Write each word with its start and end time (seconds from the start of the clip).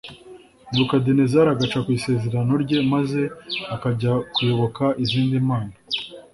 nebukadinezari 0.71 1.49
agaca 1.51 1.77
ku 1.85 1.89
isezerano 1.97 2.53
rye, 2.63 2.77
maze 2.93 3.21
akajya 3.75 4.11
kuyoboka 4.33 4.85
izindi 5.03 5.35
mana, 5.49 5.75